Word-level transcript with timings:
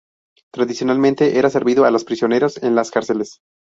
Tradicionalmente 0.51 1.37
era 1.37 1.51
servido 1.51 1.85
a 1.85 1.91
los 1.91 2.05
prisioneros 2.05 2.57
en 2.63 2.73
las 2.73 2.89
cárceles. 2.89 3.39